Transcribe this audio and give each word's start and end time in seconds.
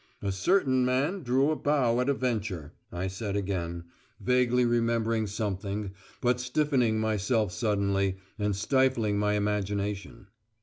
"A 0.23 0.31
certain 0.31 0.83
man 0.83 1.21
drew 1.21 1.51
a 1.51 1.55
bow 1.55 1.99
at 2.01 2.09
a 2.09 2.15
venture," 2.15 2.73
I 2.91 3.05
said 3.05 3.35
again, 3.35 3.83
vaguely 4.19 4.65
remembering 4.65 5.27
something, 5.27 5.91
but 6.21 6.39
stiffening 6.39 6.97
myself 6.99 7.51
suddenly, 7.51 8.17
and 8.39 8.55
stifling 8.55 9.19
my 9.19 9.33
imagination. 9.35 10.25